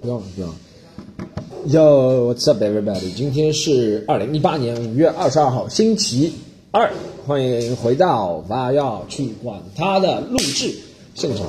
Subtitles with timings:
[0.00, 0.54] 不用了，不用了。
[1.66, 3.12] Yo, what's up, everybody？
[3.14, 6.32] 今天是二零一八年五月二十二号，星期
[6.70, 6.92] 二，
[7.26, 10.74] 欢迎回到娃要去管他的录制
[11.14, 11.46] 现场。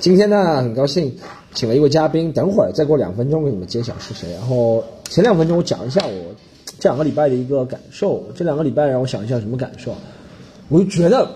[0.00, 1.16] 今天呢，很高兴
[1.54, 4.32] 请了一位嘉宾，等会儿再过两分钟给你们揭晓是谁。
[4.32, 6.34] 然后前两分钟我讲一下我
[6.78, 9.94] 这两个礼拜的一个感受，这两个礼拜让我想一下什么感受，
[10.68, 11.28] 我就觉得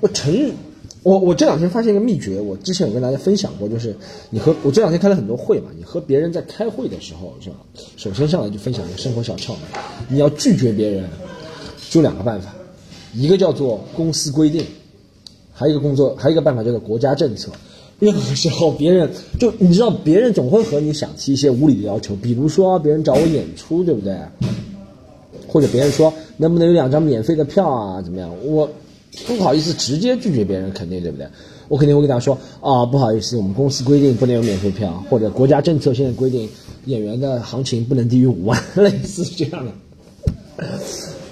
[0.00, 0.52] 我承认。
[1.04, 3.94] 我我这两天发现一个秘诀，我之前有跟大家分享过，就是
[4.30, 7.56] 你和我这两天开了很多会嘛，你和别人在开会的时候是吧？
[7.98, 9.60] 首先上来就分享一个生活小窍门，
[10.08, 11.04] 你要拒绝别人，
[11.90, 12.54] 就两个办法，
[13.12, 14.64] 一个叫做公司规定，
[15.52, 17.52] 还有一个工作，还有一个办法叫做国家政策。
[17.98, 24.16] 任何时候别人就你知道，别人总会和你想提一些无理的要求，比如说别人找我演出，对不对？
[25.46, 28.00] 或者别人说能不能有两张免费的票啊？
[28.00, 28.34] 怎么样？
[28.42, 28.66] 我。
[29.26, 31.26] 不好意思，直接拒绝别人，肯定对不对？
[31.68, 36.48] 我肯定会跟他说啊，不好意思，我们公司规定不能有免费票，或者国家政策现在规定
[36.84, 39.72] 演员的行情不能低于五万， 类似这样的。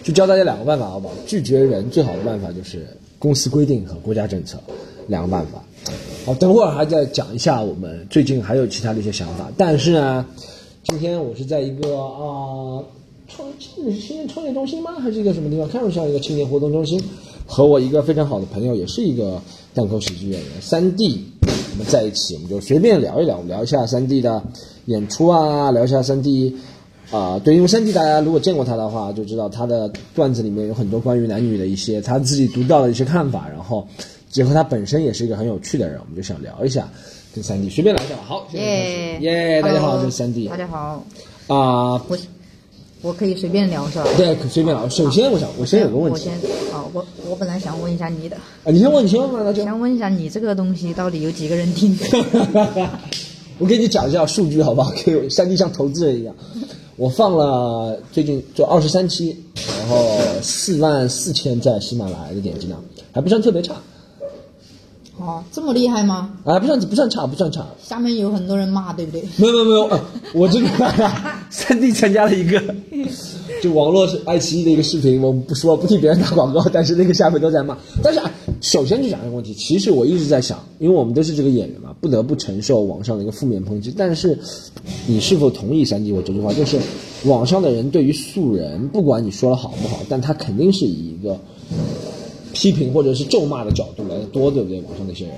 [0.03, 1.15] 就教大家两个办法，好不好？
[1.27, 2.87] 拒绝人最好的办法就是
[3.19, 4.59] 公司规定和国家政策
[5.07, 5.63] 两个办法。
[6.25, 9.53] 好，等会儿还再讲一下我们最近还有其他的一些想法。
[9.57, 10.25] 但是呢，
[10.85, 12.83] 今天我是在一个啊
[13.29, 14.93] 创青年创业中心吗？
[14.99, 15.69] 还是一个什么地方？
[15.69, 16.99] 看着像一个青年活动中心。
[17.47, 19.41] 和我一个非常好的朋友，也是一个
[19.75, 21.25] 单口喜剧演员三弟
[21.73, 24.43] 我们在一起，我们就随便聊一聊，聊一下三弟的
[24.87, 26.57] 演出啊，聊一下三弟
[27.11, 33.87] 啊，对，因为三弟大家如果见过他的话，就知道他的段子里面有很多关于男女的一些他自己独到的一些看法，然后
[34.31, 36.89] 结合他本身也是一个很有趣的人，我们就想聊一下
[37.35, 38.23] 跟三弟随便聊一下吧。
[38.27, 41.05] 好，耶耶，大家好，这是三弟大家好，
[41.49, 42.19] 啊，我。
[43.03, 44.07] 我可以随便聊是吧？
[44.17, 44.89] 对，可随便聊。
[44.89, 46.21] 首先，我想我先有个问题。
[46.21, 46.33] 我先，
[46.73, 48.37] 哦，我我本来想问一下你的。
[48.37, 49.65] 啊，你先问，你先问那就。
[49.65, 51.99] 想问一下你这个东西到底有几个人听？
[53.59, 54.93] 我给你讲一下数据好不好？
[55.05, 56.35] 给三 D 像投资人一样。
[56.97, 59.37] 我放了最近做二十三期，
[59.81, 62.83] 然后四万四千在喜马拉雅的点击量，
[63.13, 63.75] 还不算特别差。
[65.19, 66.31] 哦，这么厉害吗？
[66.45, 67.67] 啊，不算不算差，不算差。
[67.83, 69.23] 下面有很多人骂，对不对？
[69.37, 70.01] 没有没有没有，
[70.35, 70.69] 我这个
[71.53, 72.59] 三弟参加了一个，
[73.63, 77.77] 就网络是爱奇艺的一个视频，我们不说不替别人打广告，但是那个下面都在骂。
[78.03, 78.31] 但是啊，
[78.63, 83.95] 首先就讲一个问题，其实我一直在想，因为我们都是这个演员嘛，不得不承受网上的一个负面抨击。
[83.95, 84.37] 但是，
[85.07, 86.53] 你是否同意三弟我这句话？
[86.55, 86.79] 就是
[87.25, 91.39] 网上的人对于素人，不管你说的好不好，但他肯定是以一个。
[92.55, 94.79] 批评或者是咒骂的角度来的多，对不对？
[94.83, 95.35] 网上那些人，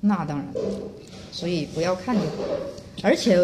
[0.00, 0.48] 那当然，
[1.30, 2.28] 所以不要看就好。
[3.02, 3.38] 而且，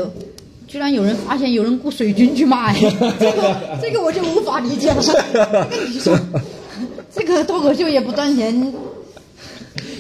[0.66, 5.00] 居然有人发现有人雇水军去骂，这个这个我就无法理解了。
[5.00, 6.19] 这个你说，
[7.15, 8.75] 这个脱口秀也不赚钱，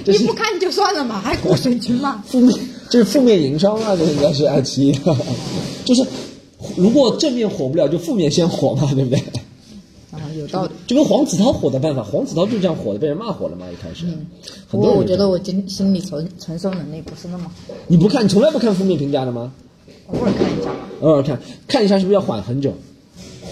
[0.04, 2.58] 你不看就算了嘛，还雇水军骂，负面
[2.90, 5.00] 这是负面营销啊，这应该是爱奇艺，
[5.84, 6.04] 就是
[6.76, 9.18] 如果正面火不了，就负面先火嘛，对不对？
[10.12, 14.06] 啊有道理，就跟黄子韬火的办法，黄子韬就这样火的，被人骂火了嘛，一开始。
[14.06, 14.26] 嗯，
[14.70, 17.74] 不过我觉得我心心理承承受能力不是那么好。
[17.86, 19.52] 你不看，你从来不看负面评价的吗？
[20.12, 20.88] 偶尔看一下吧。
[21.00, 22.72] 偶尔看看一下，是不是要缓很久？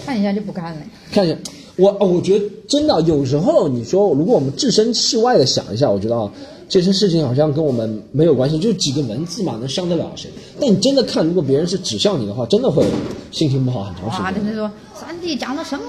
[0.05, 0.81] 看一下就不看了。
[1.11, 1.37] 看一下，
[1.75, 6.31] 我我觉得真的有时候，你说如果我们置身事外的想一下，我觉得啊，
[6.69, 10.29] 这些事情好像跟我们没有关系，就几个文字嘛，能伤得了谁？
[10.59, 12.85] 但你真的看，如果别人是指向你的话，真的会
[13.31, 14.23] 心情不好很长时间。
[14.23, 15.83] 哇，真的说三弟讲的什么？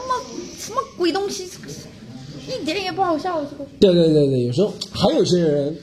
[0.59, 1.45] 什么鬼东西？
[2.49, 3.41] 一点也不好笑。
[3.45, 3.65] 这个。
[3.81, 5.77] 对对对对，有时候还有些人，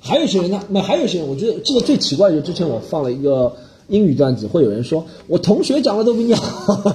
[0.00, 3.54] 还有些人呢那还有些人，我觉得这个最奇怪，就是之前我放了一个
[3.88, 6.92] 英语段子，会有人说我同学讲的都比你好。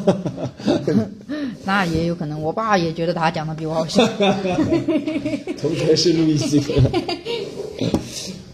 [1.66, 4.06] 那也有可能，我爸也觉得他讲的比我好笑。
[5.62, 6.60] 同学是路易斯。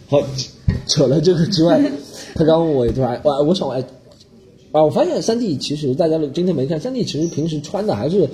[0.07, 0.22] 好，
[0.88, 1.81] 扯了这个之外，
[2.35, 3.84] 他刚问我一段，我我想哎。
[4.72, 8.28] 啊，我发现三弟其实大家今天没看，三弟其实平时穿的还是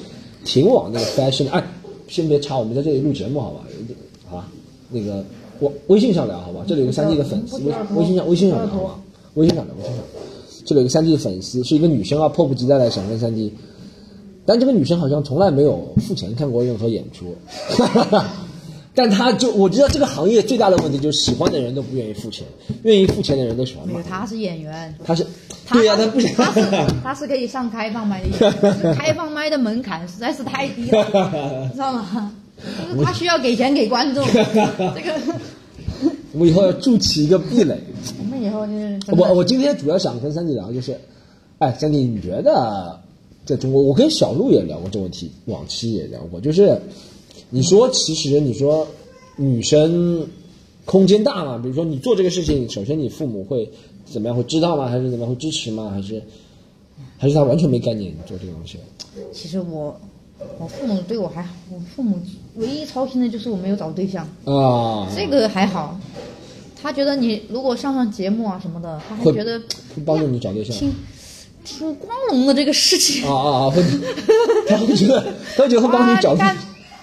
[0.43, 1.51] 挺往那个 fashion 的。
[1.51, 1.63] 哎，
[2.07, 3.61] 先别插，我们在这里录节目，好吧？
[4.27, 4.47] 好吧，
[4.89, 5.23] 那个
[5.59, 6.65] 我微信上聊，好吧？
[6.67, 8.99] 这里有个三弟的粉丝，微微信上微信上聊，好吧？
[9.35, 10.03] 微信上的，微信上。
[10.65, 13.51] 这里有个三 D 的粉丝，是一个女生啊，迫不及待的想跟三 D，，
[14.45, 17.35] 但这个女生好像从来没有付钱看过任何演出。
[18.93, 22.45] 但她就我知道这个行业最大的问题就是喜欢的人都不愿意付钱，
[22.83, 24.03] 愿意付钱的人都喜欢买。
[24.03, 25.25] 她是演员，她是
[25.71, 26.31] 对呀，她不想。
[26.33, 26.67] 她是
[27.01, 28.39] 他是可以上开放麦的演
[28.83, 32.33] 员，开放麦的门槛实在是太低了， 知道吗？
[32.93, 34.23] 就是他需要给钱给观众。
[34.29, 35.19] 这个
[36.33, 37.77] 我以后要筑起一个壁垒。
[38.19, 40.97] 我们以后就是我我今天主要想跟三弟聊就是，
[41.59, 42.99] 哎，三弟你觉得
[43.45, 46.79] 在中国，我跟小鹿也聊过这个问题，往期也聊过，就是。
[47.53, 48.87] 你说，其实你说，
[49.35, 50.25] 女生
[50.85, 51.57] 空间大嘛？
[51.57, 53.69] 比如说你做这个事情，首先你父母会
[54.05, 54.87] 怎么样会知道吗？
[54.87, 55.89] 还是怎么样会支持吗？
[55.93, 56.23] 还是
[57.17, 58.77] 还是他完全没概念做这个东西？
[59.33, 59.93] 其实我
[60.59, 62.19] 我父母对我还好，我父母
[62.55, 65.99] 唯一操心的就是我没有找对象，啊，这个还好。
[66.81, 69.59] 他觉得你如果上上节目啊什么的，他还会觉得
[69.95, 70.75] 会帮助你找对象。
[70.75, 70.93] 挺
[71.63, 73.23] 挺光荣的这个事情。
[73.23, 73.69] 啊啊啊！
[73.69, 73.83] 会，
[74.67, 75.23] 他会觉得
[75.55, 76.57] 他会觉得会帮你找对哇看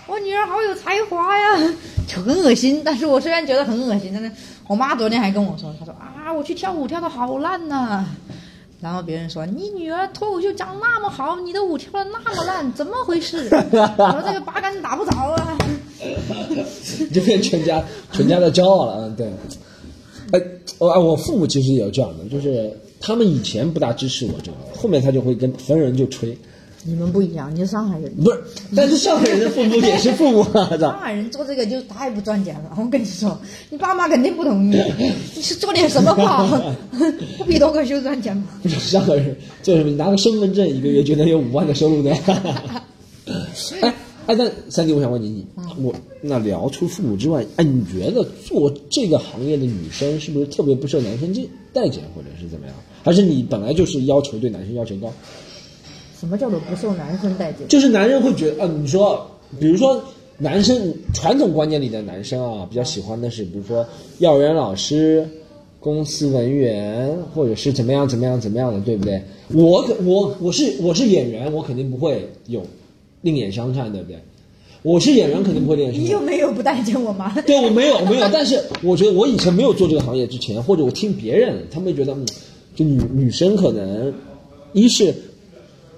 [0.08, 1.74] 我女儿好有才华呀，
[2.08, 2.82] 就很恶心。
[2.84, 4.30] 但是我虽然觉得很恶心，但是
[4.66, 8.04] 我妈昨天还跟我说，她说啊，我去跳舞跳的好烂呐、
[8.80, 13.48] 然后别人说你女儿脱口秀讲那么好，你的舞跳的那么烂，怎么回事？
[13.50, 15.58] 我说这个八竿打不着啊。
[17.00, 17.82] 你 就变全家
[18.12, 18.98] 全家的骄傲了。
[19.00, 19.26] 嗯，对。
[20.30, 20.40] 哎，
[20.78, 26.38] 我我父母其实也有这样的，就是他们以前不大支持我这个，后面他就会跟逢人就吹。
[26.84, 28.42] 你们不一样，你是上海人，不是，
[28.74, 32.76] 但是上海人的父母也是父母啊， 操上海人做这个就太不赚钱了。
[32.76, 33.38] 我跟你说，
[33.70, 34.82] 你爸妈肯定不同意。
[35.34, 36.46] 你是做点什么不好？
[37.38, 38.44] 不比脱口秀赚钱吗？
[38.62, 42.10] 不是上海人就是你拿个身份证，一个月就能有五万的收入的。
[43.82, 43.94] 哎
[44.26, 45.46] 哎，那三弟，我想问你，你
[45.82, 51.40] 我那聊出父母之外，哎，你觉得做这个行业的女生是不是特别不受男生这
[51.72, 52.74] 待见，或者是怎么样？
[53.02, 55.10] 还是你本来就是要求对男生要求高？
[56.18, 57.66] 什么叫做不受男生待见？
[57.68, 59.24] 就是男人会觉得，啊，你说，
[59.60, 60.02] 比如说
[60.36, 63.86] 男生传统观念里的男生啊，比较喜欢的是，比如说
[64.18, 65.28] 幼儿园老师、
[65.78, 69.22] 公司文员，或者是怎么样怎么样怎么样的，对不对？
[69.54, 72.62] 我可我我是我是演员，我肯定不会有
[73.22, 74.18] 另眼相看，对不对？
[74.82, 76.08] 我是演员，肯定不会另眼相看。
[76.08, 77.34] 你又没有不待见我吗？
[77.46, 78.28] 对我没有，我没有。
[78.32, 82.26] 但是我觉得我以前没有做这个行业之前，或者我听别人，他们觉得，嗯，
[82.74, 84.12] 就女女生可能，
[84.72, 85.14] 一是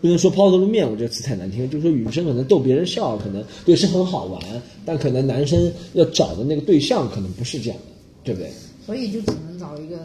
[0.01, 4.41] 不能说抛头露面，我这个词太难听，就是说女生可能逗别人笑，可能对是很好玩，
[4.85, 7.85] 但可能男生要找的那个对象可能不是这样的，
[8.25, 8.51] 对不对？
[8.87, 9.97] 所以就只能找一个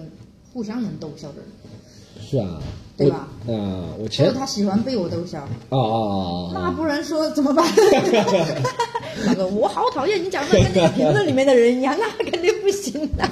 [0.53, 1.45] 互相能逗笑的人。
[2.27, 2.61] 是啊，
[2.97, 6.17] 对吧我啊、我如前果他喜欢被我逗笑，啊啊啊
[6.47, 6.51] 啊！
[6.53, 7.65] 那不然说怎么办？
[9.25, 13.29] 他说我好讨厌你讲的跟那个评论里面的人一样，那肯定不行的。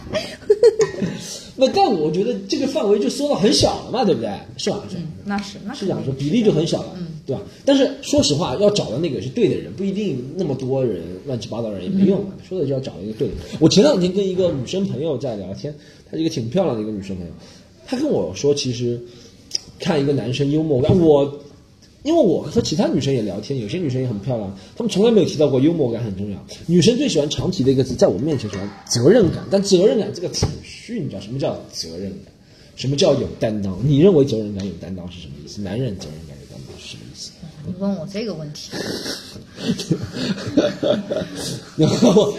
[1.56, 4.30] 那但我觉得这个范围就缩到很小了嘛，对不对？
[4.58, 4.84] 是吧？
[4.90, 7.42] 是嗯，那是那是这样说，比例就很小了，嗯对吧？
[7.64, 12.34] 但是说实话，要找的那个是对的人，不一定那么多人乱七八糟人也没用啊。
[12.48, 13.44] 说的就要找一个对的人。
[13.60, 15.74] 我前两天跟一个女生朋友在聊天，
[16.10, 17.32] 她是一个挺漂亮的一个女生朋友，
[17.86, 19.00] 她跟我说，其实
[19.80, 21.40] 看一个男生幽默感，我
[22.04, 26.38] 因为我和其他女生也聊天，有些女生也很漂亮，她们从来没有提到过幽默感很重要。
[26.68, 32.34] 女生最喜欢常提的一个词，在我面前喜欢责任感，但责任感这个词很虚，你知道什么叫责任感？
[32.76, 33.78] 什么叫有担当？
[33.84, 35.62] 你认为责任感有担当是什么意思？
[35.62, 37.32] 男人责任感有担当是什么意思？
[37.66, 38.72] 你问我这个问题，
[41.78, 41.86] 这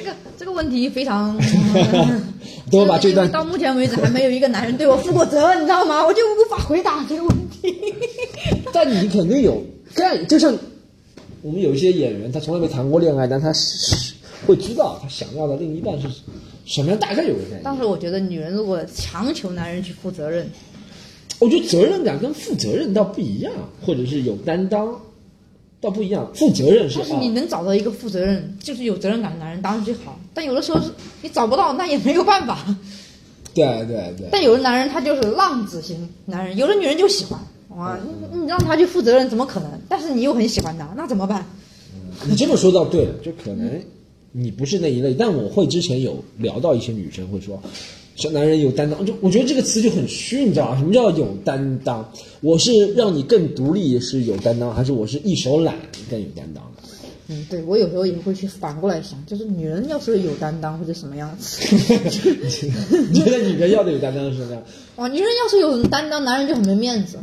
[0.05, 1.39] 个这个问题非常。
[2.71, 6.05] 等我把这段因为到目前为止还没有一个男人对我负过责，你知道吗？
[6.07, 7.75] 我就无法回答这个问题。
[8.73, 9.63] 但你肯定有
[9.95, 10.57] 概，就像
[11.43, 14.15] 我们有一些演员，他从来没谈过恋爱，但他是
[14.47, 16.09] 会知道他想要的另一半是
[16.65, 17.61] 什么样，大概有个概念。
[17.63, 20.51] 但是我觉得女人如果强求男人去负责任，
[21.39, 23.53] 我觉得责任感跟负责任倒不一样，
[23.85, 24.99] 或者是有担当
[25.85, 26.29] 倒不一样。
[26.35, 30.19] 负责任是啊但是你，能找到一个负责任、就是有责任感的男人，当然最好。
[30.33, 30.87] 但有的时候是
[31.21, 32.59] 你找不到，那也没有办法。
[33.55, 34.27] 对对对。
[34.33, 37.39] 但有的男人他就是浪子型男人，有的女人就喜欢
[37.77, 37.99] 哇，
[38.33, 39.71] 你你让他去负责任怎么可能？
[39.89, 41.45] 但是你又很喜欢他，那怎么办？
[42.27, 43.81] 你这么说倒对了，就可能
[44.33, 47.61] 你不是那一类，但我会之前有聊到一些女生会说，
[48.17, 50.77] 说男人有担当，就我觉得这个词就很虚，你知道吧？
[50.77, 52.13] 什么叫有担当？
[52.41, 55.75] 我是让你更独立是有担当，还是我是一手揽
[56.09, 56.83] 更有担当的？
[57.29, 61.67] 嗯，对我有时候也会去反过来想，就是女人要是有担当或者什么样子，
[63.11, 64.63] 你觉得女人要的有担当是什么样？
[64.97, 67.19] 哇， 女人要是有担当，男人就很没面子。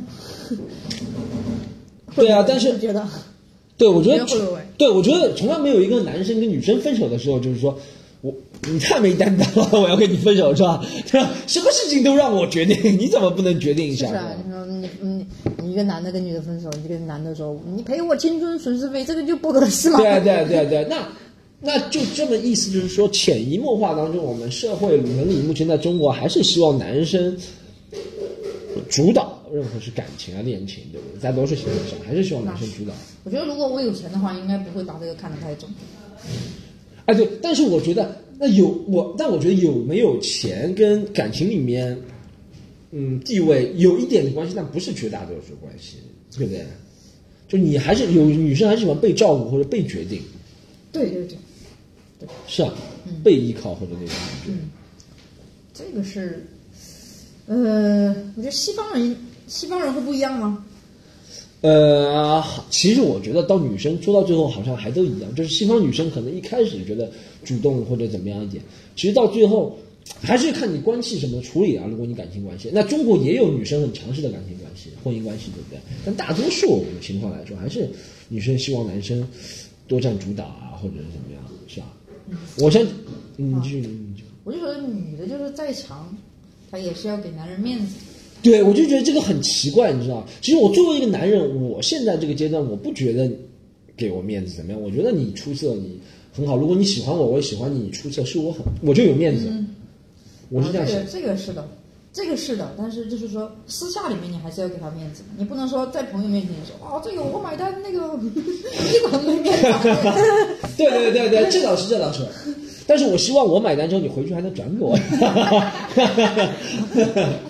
[2.16, 3.08] 对啊，但是你觉得
[3.78, 4.26] 对我觉得
[4.78, 7.80] 对我觉得从来没有一个男生跟女生分手的时候，就是说我
[8.70, 10.84] 你太没担当了，我要跟你分手是吧？
[11.12, 11.30] 对吧？
[11.48, 14.08] 什么事情都让我决定， 你怎么不能决定一下？
[14.08, 15.26] 是啊，你说你你
[15.64, 19.98] 你一个男的跟女的分手，你跟男的说你赔我青春损失费，这个就不合适嘛？
[20.00, 20.88] 对啊对啊对啊对啊，
[21.64, 27.36] 那那就这么意思，就是说潜移默化当中，我们社会伦理目前在中国还是希望男生
[28.90, 31.20] 主导任何是感情啊恋情，对不对？
[31.20, 32.94] 在多数情况下还是希望男生主导。
[33.24, 35.70] 我觉得如果我有钱的话，应该不会把这个看得太重。
[37.06, 41.96] 哎，对，但是我觉得那有我，但我觉得有没有钱跟感情里面，
[42.90, 45.98] 嗯，地位有一点的关系，但不是绝大多数关系，
[46.36, 46.66] 对不对？
[47.48, 50.20] 就你还是有女生还是喜欢被照顾或者被决定，
[50.92, 51.24] 对对
[52.18, 52.74] 对，是啊，
[53.24, 54.52] 被依靠或者那种感觉。
[55.72, 56.44] 这个是，
[57.46, 60.66] 呃，我觉得西方人西方人会不一样吗？
[61.62, 67.12] 呃，其实我觉得到女生说到最后好像还都一样，就是西方女生可能一开始觉得
[67.46, 68.64] 主动或者怎么样一点，
[68.96, 69.78] 其实到最后
[70.20, 71.86] 还是看你关系什么处理啊。
[71.88, 75.80] 如果你感情关系，那中国也有女生很强势的感情关系、婚姻关系，对不对？
[76.04, 77.88] 但大多数情况来说，还是
[78.28, 79.24] 女生希望男生
[79.88, 81.86] 多占主导啊，或者是怎么样，是吧？
[82.58, 82.84] 我先，
[83.38, 84.24] 嗯，继续，你就。
[84.44, 86.12] 我就觉得女的就是再强，
[86.72, 87.98] 她也是要给男人面子。
[88.44, 90.26] 对，我就觉得这个很奇怪，你知道？
[90.42, 93.30] 其实我作为一个男人，我现在这个阶段，我不觉得
[93.96, 94.82] 给我面子怎么样？
[94.82, 96.00] 我觉得你出色，你
[96.34, 96.58] 很好。
[96.58, 99.48] 如果你喜欢我，我也喜欢你，你出色，是我很我就有面子。
[99.50, 99.68] 嗯
[100.54, 101.06] 我是这样想啊。
[101.10, 101.70] 这个这个是的，
[102.12, 108.30] 这个是的，但是就是说私下里面你还是要给他面子，你不能说在朋友面前说啊这个我买单，那个 你
[109.02, 109.82] 怎么没面子 啊？
[110.76, 112.26] 对对对对，这倒是这倒是。
[112.92, 115.00] 但是我希望我买单之后，你回去还能转给我。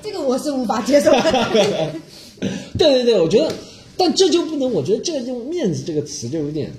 [0.03, 1.91] 这个我是无法接受的。
[2.77, 3.51] 对对对，我觉得，
[3.97, 6.69] 但这就不能，我觉得这就“面子”这个词就有点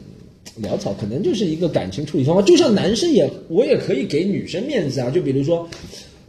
[0.62, 2.42] 潦草，可能就是一个感情处理方法。
[2.42, 5.10] 就像男生也，我也可以给女生面子啊。
[5.10, 5.68] 就比如说，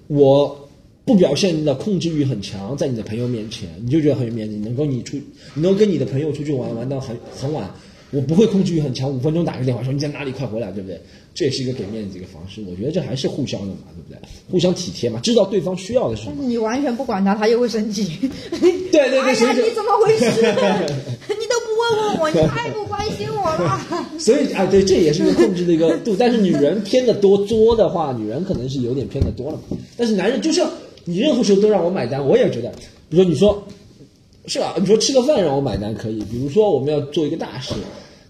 [0.07, 0.67] 我
[1.05, 5.17] 不表现的控制欲很强，在你的朋友面前，你就觉得很有面子，你能够你出，
[5.53, 7.69] 你能跟你的朋友出去玩玩到很很晚，
[8.09, 10.99] 我不会控制欲很强，五分钟打个电话说你在哪里，快回来，对不对？
[11.33, 12.61] 这也是一个给面子一个方式。
[12.69, 14.29] 我觉得这还是互相的嘛，对不对？
[14.51, 16.43] 互相体贴嘛，知道对方需要的是什么。
[16.43, 18.29] 你完全不管他，他又会生气。
[18.51, 18.59] 对
[18.91, 20.25] 对对，哎呀，所以就你怎么回事？
[20.29, 24.07] 你都不问问我，你太不关心我了。
[24.19, 26.15] 所以啊，对，这也是一个控制的一个度。
[26.17, 29.77] 但是女人偏的多作的话，女人可能是有点偏的多了嘛。
[29.97, 30.63] 但是男人就是
[31.05, 32.71] 你任何时候都让我买单，我也觉得，
[33.09, 33.63] 比如说你说
[34.45, 34.75] 是吧？
[34.79, 37.73] 你说吃个饭让我买单可以，比如说我们要做一个大事。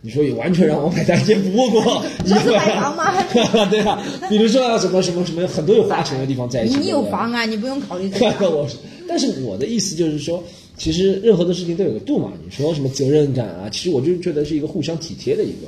[0.05, 3.23] 你说也完全让我买单，也不问过， 你是买房吗？
[3.71, 6.77] 对啊，比如说要什么什么什么，很多有花钱的地方在一起。
[6.77, 8.49] 你有房啊，你不用考虑这个。
[8.51, 8.75] 我是，
[9.07, 10.43] 但是我的意思就是说，
[10.77, 12.33] 其实任何的事情都有个度嘛。
[12.43, 15.67] 你说什么责任感啊，其实我就觉得是一个互相体贴的一个，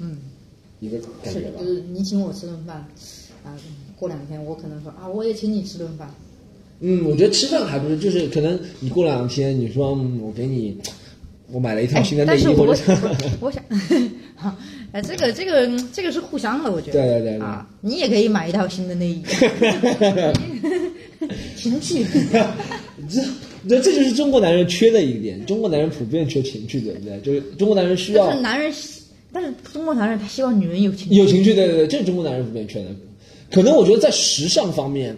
[0.00, 0.18] 嗯，
[0.80, 1.60] 一个感觉吧。
[1.60, 2.78] 就是你请我吃顿饭，
[3.44, 3.54] 啊，
[3.96, 6.12] 过两天我可能说啊，我也请你吃顿饭。
[6.80, 10.76] 嗯，我觉得吃饭还不是，就是可能你过两天你说我给你。
[11.52, 12.82] 我买了一套新的内衣，或者
[13.40, 13.62] 我想，
[14.34, 14.54] 好，
[14.92, 16.94] 哎，这个这个这个是互相的，我觉得。
[16.94, 19.22] 对对对啊，你也可以买一套新的内衣。
[21.56, 22.04] 情趣，
[23.08, 23.20] 这
[23.68, 27.18] 这这就是中国男人缺的一点，中国男人普遍缺情趣，对不对？
[27.20, 28.26] 就是中国男人需要。
[28.26, 28.72] 但是男人，
[29.32, 31.10] 但是中国男人他希望女人有情。
[31.12, 32.86] 有情趣，对对对，这是中国男人普遍缺的。
[33.50, 35.16] 可能我觉得在时尚方面。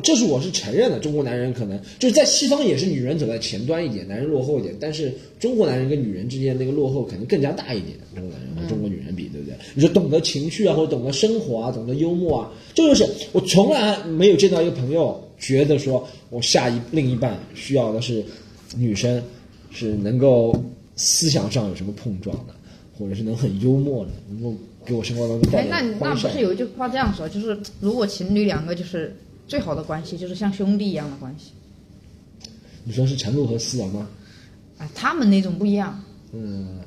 [0.00, 4.72] 这是我是承认的，中国男人可能就是在西方也是女人走在前端一点，男人落后一点。
[4.78, 9.56] 但是中国男人跟女人之间那个落后可能更加大一点，中国男人和中国女人比，对不对？
[9.74, 18.24] 你说懂得情趣啊，或者懂得生活啊，懂得幽默啊，这就是我从来没有见到一个朋友觉得说我下一另一半需要的是
[18.76, 19.20] 女生
[19.72, 20.54] 是能够
[20.94, 22.54] 思想上有什么碰撞的，
[22.96, 24.54] 或者是能很幽默的，能够
[24.86, 25.96] 给我生活当中带来欢笑。
[25.98, 29.12] 那那不是有一句话这样说，就是如果情侣两个就是。
[29.48, 31.52] 最好的关系就是像兄弟一样的关系。
[32.84, 34.06] 你说是陈露和思瑶吗？
[34.78, 36.00] 啊，他们那种不一样。
[36.32, 36.78] 嗯。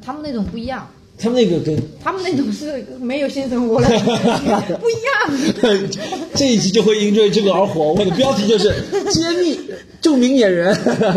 [0.00, 0.88] 他们那种不一样。
[1.18, 1.78] 他们那个跟。
[2.02, 3.88] 他们那种是没有性生活的，
[4.80, 5.90] 不一样。
[6.34, 8.72] 这一集就会因为这个而火，我的标题就是
[9.12, 9.60] 揭秘
[10.00, 10.74] 著名演员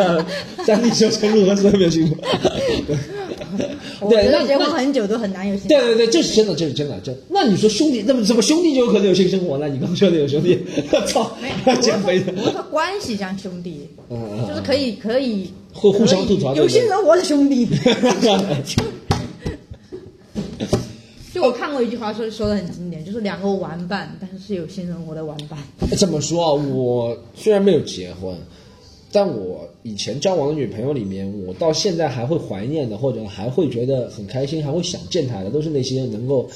[0.68, 2.24] 张艺兴、陈露和思瑶没有性生活。
[4.10, 5.68] 对，那结婚很久都很难有性。
[5.68, 7.16] 对对对，这是真的，这是真的，这。
[7.30, 9.68] 那你说兄弟，那么怎么兄弟就有可能有性生活呢？
[9.68, 10.60] 你刚说的有兄弟，
[10.92, 11.32] 我操，
[11.82, 12.34] 减肥的。
[12.38, 17.68] 我说关系像兄弟，就是可以可以互互相吐槽，有性生活的兄弟。
[21.34, 25.58] 就我看过一句话说说的很经典，就是两个玩伴，但是是有性生活的玩伴。
[25.98, 26.52] 怎么说啊？
[26.54, 28.36] 我虽然没有结婚。
[29.14, 36.50] 但我以前交往的女朋友里面，我到现在还会怀念的，或者还会觉得很开心，还会想见她的，都是那些能够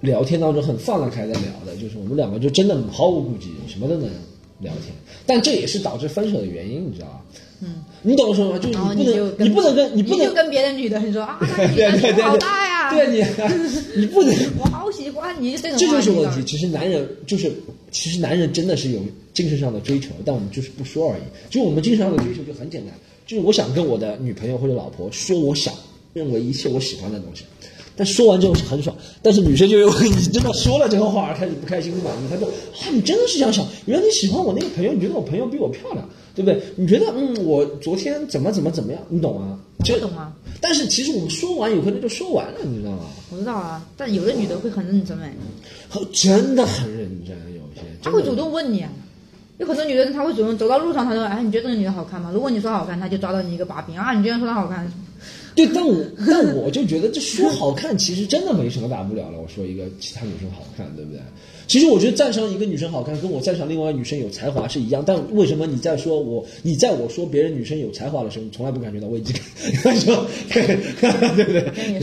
[0.00, 4.08] 聊天当中很放得开的聊的，就是我们两个就真的毫无顾忌，什么都能
[4.60, 4.94] 聊天。
[5.26, 7.22] 但这也是导致分手的原因，你知道吧？
[7.62, 8.58] 嗯，你懂我说吗？
[8.58, 12.36] 就是你不能，你不能跟你不能跟别的女的你说啊，对对 对，好
[12.90, 13.24] 对你
[14.00, 16.42] 你不能， 我好喜欢你这种，这就是问题。
[16.44, 17.52] 其实男人就是，
[17.90, 19.00] 其实男人真的是有。
[19.34, 21.22] 精神上的追求，但我们就是不说而已。
[21.48, 22.92] 就我们精神上的追求就很简单，
[23.26, 25.72] 就是我想跟我的女朋友或者老婆说我想
[26.12, 27.44] 认为一切我喜欢的东西，
[28.02, 28.96] 但说完之后是很爽。
[29.22, 32.28] 但是女生就因为 你真的说了这个话而开始不开心不满意。
[32.28, 33.64] 她说啊，你真的是这样想？
[33.86, 36.04] 原来你喜欢我那个朋友，你觉得我朋友比我漂亮，
[36.34, 36.60] 对不对？
[36.74, 39.00] 你觉得嗯，我昨天怎么怎么怎么样？
[39.08, 39.56] 你懂吗？
[39.84, 40.32] 就懂啊。
[40.60, 43.04] 但是其实我们说完有可能就说完了，你知道吗？
[43.30, 45.32] 我知道啊，但有的女的会很认真哎，
[46.12, 48.90] 真的很认真，有些她会主动问你啊。
[49.58, 54.12] 有很多女的她会主动走到路上，她说：“哎，你觉得这个女的好看吗？”如果你说好看，她就抓到你一个把柄啊！
[54.12, 54.90] 你居然说她好看，
[55.54, 59.38] 对，但我但我就觉得这说好看，其实真的没什么大不了了。
[59.40, 61.20] 我说一个其他女生好看，对不对？
[61.68, 65.02] 其实我觉得赞赏一个女生好看，跟我赞赏另外一个女生有才华是一样。
[65.06, 69.42] 但为什么你在说我，你在我说别人女生有才华的时候，你从来不感觉到危机感？
[69.82, 70.66] 他说，对
[71.36, 72.00] 对不对？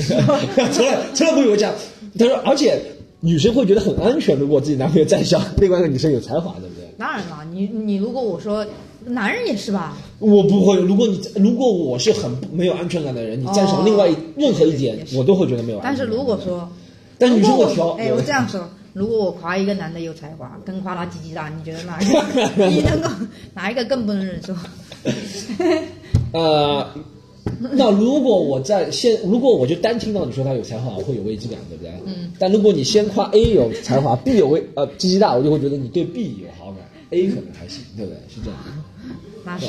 [0.71, 1.73] 从来从来不会有这样。
[2.17, 2.79] 他说，而且
[3.19, 6.85] 女生会觉得很安全，如果自己男朋友赞赏另外一个女生有才华，对不对？
[6.97, 8.65] 当然了，你你如果我说
[9.05, 10.77] 男人也是吧，我不会。
[10.77, 15.97] 如果你如果我是很没有安全感的人，你赞赏另外一、哦任何一点我都会觉得没有安全感。
[15.97, 16.69] 但是如果说，
[17.17, 23.09] 但女生我挑，哎，我这样说，如果我夸一个男的有才华，跟夸他鸡鸡大，你觉得哪一个你能够
[23.53, 24.53] 哪一个更不能忍受？
[26.31, 26.87] 呃，
[27.71, 31.91] 那如果我在先，如果我就单听到你说他有才华，我会有危机感，对不对？
[32.05, 32.31] 嗯。
[32.37, 36.77] 但如果你先夸 A 有才华，B 有危呃鸡鸡大，我就会觉得你对 B 有好感
[37.09, 38.17] ，A 可能还行，对不对？
[38.33, 38.59] 是这样。
[38.65, 38.71] 那
[39.59, 39.67] 是，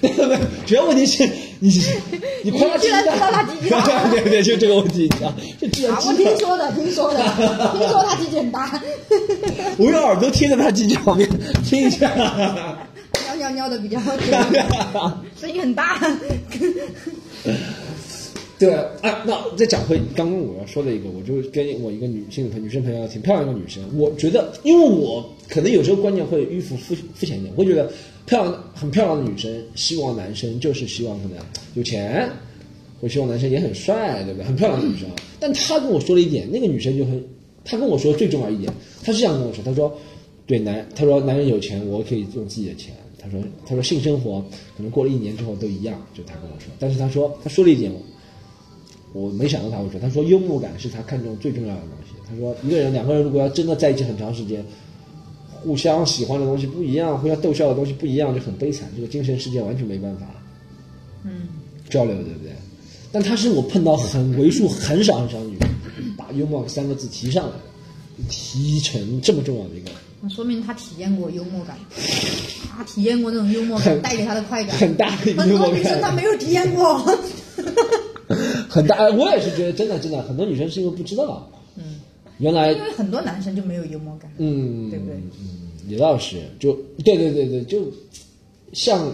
[0.00, 0.38] 对不对？
[0.66, 1.28] 主要问题是
[1.60, 1.70] 你
[2.42, 5.32] 你夸他你居然知道他鸡鸡大对对对，就这个问题，你知道？
[5.60, 7.22] 就居然啊，我听说的，听说的，
[7.78, 8.80] 听说他鸡鸡很大，
[9.78, 11.28] 我用耳朵贴在他鸡鸡旁边
[11.64, 12.10] 听一下。
[13.26, 14.08] 尿尿尿的比较久，
[15.40, 16.00] 声音很大。
[18.64, 27.92] 对啊，那再讲回刚刚我要说的一个，我就跟我一个女性朋女生朋友，挺漂亮的女生，我觉得，因为我可能有时候观念会迂腐肤肤浅一点，我会觉得
[28.24, 31.36] 漂亮很漂亮的女生，希望男生就是希望可能
[31.74, 32.26] 有钱，
[33.00, 34.46] 我希望男生也很帅，对不对？
[34.46, 35.06] 很漂亮的女生，
[35.38, 37.22] 但她跟我说了一点，那个女生就很，
[37.66, 39.94] 她跟我说最重要一点，她是这样跟我说，她说，
[40.46, 42.94] 对男，她说男人有钱，我可以用自己的钱。
[43.18, 44.40] 她说，她说性生活
[44.74, 47.92] 可能过了一年之后都一样，就她跟我说，但是她说，她说了一点。
[49.14, 52.14] 我没想到他会说，他说幽默感是他看中最重要的东西。
[52.28, 54.62] 他说一个人两个人如果要真的在一起很长时间，
[55.62, 60.26] 互相喜欢的东西不一样，互相逗笑的东西不一样，就很悲惨，这个精神世界完全没办法
[61.22, 61.48] 嗯，
[61.88, 62.52] 交流，对不对？
[63.12, 65.68] 但他是我碰到很为数很少很少的女人，
[66.16, 71.78] 把幽默三个字提上来的，提成这么重要的一个那说明他体验过幽默感，
[72.76, 74.74] 他体验过那种幽默感带给他的快感。
[74.80, 77.00] 很大的很幽默多女生她，没有体验过。
[78.74, 78.96] 很大。
[78.96, 82.00] 哎我也是觉得真的真的，很多女生是因为不知道，嗯，
[82.38, 84.28] 原来因为很多男生就没有幽默感。
[84.38, 86.72] 嗯，对不对嗯，也倒是，就
[87.04, 87.86] 对对对对，就
[88.72, 89.12] 像，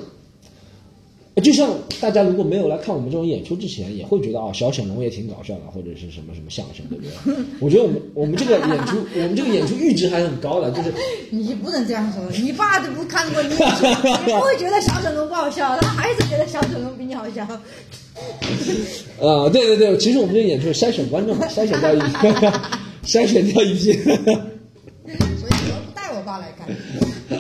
[1.41, 7.45] 就像大家如果没有来看我们这种演出之前，也会觉得啊，小沈龙也挺搞笑的，或者是什么什么相声，对不对？
[7.61, 10.93] 我觉得我们我们这个演出，我们这个演出阈值还很高的，就是
[11.31, 17.47] 你不能这样说，你爸都不看过你，你不会觉得小沈龙不好笑，他还是觉得小沈龙比你好笑。
[19.19, 22.17] 呃，对对对，其实我们这个演出筛选观众，筛选掉一批，
[23.05, 23.93] 筛选掉一批。
[23.93, 26.67] 所以我不带我爸来看，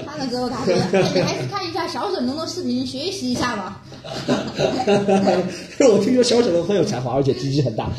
[0.07, 3.83] 看了之后他说：“哎你还是看一下小沈龙的视频，学习一下吧。
[5.93, 7.91] 我听说小沈龙很有才华，而且鸡鸡很大。”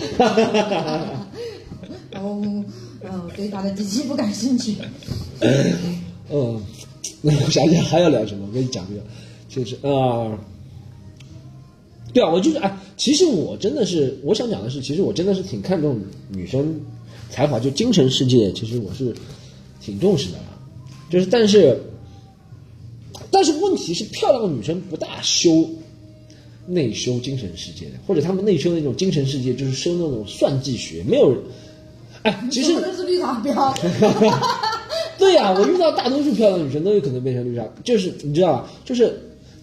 [2.11, 2.29] 然后，
[3.01, 4.75] 呃，我对他的机器不感兴趣。
[6.29, 6.61] 嗯，
[7.21, 8.45] 那我想想还要聊什么？
[8.47, 9.01] 我跟你讲这个，
[9.47, 10.37] 就是啊、呃
[12.13, 16.77] 对啊，我就是哎，其实我真的是，我想讲的是，其实我真的是挺看重女生
[17.29, 19.15] 才华，就精神世界，其实我是
[19.79, 20.43] 挺重视的啦。
[21.09, 21.81] 就是但是，
[23.31, 25.69] 但是问题是，漂亮的女生不大修
[26.65, 31.39] 内修精神世界的，或者他们内修那种精神世界，就是修那种算计学，没有人。
[32.23, 33.73] 哎，其实可能是绿茶婊。
[35.17, 38.71] 对呀、我遇到大多数漂亮的女生都有可能变成绿茶，就是你知道吧？
[38.83, 39.15] 就是